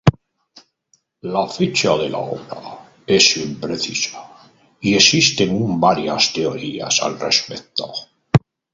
[1.35, 2.73] La fecha de la obra
[3.19, 4.25] es imprecisa
[4.79, 7.93] y existen un varías teorías al respecto.